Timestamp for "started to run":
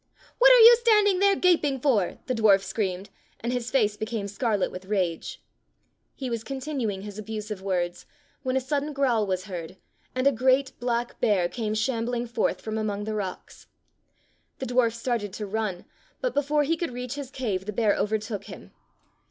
14.95-15.85